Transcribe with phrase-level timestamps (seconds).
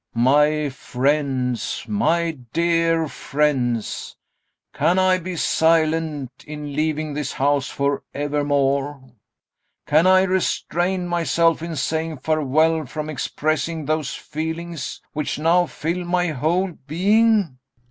[0.15, 0.19] GAEV.
[0.19, 4.15] My friends, my dear friends!
[4.73, 8.99] Can I be silent, in leaving this house for evermore?
[9.85, 16.29] can I restrain myself, in saying farewell, from expressing those feelings which now fill my
[16.29, 17.59] whole being...?